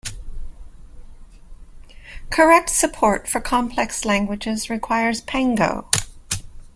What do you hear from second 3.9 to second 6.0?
languages requires Pango.